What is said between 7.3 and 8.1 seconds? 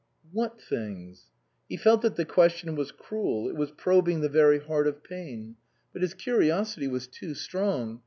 strong.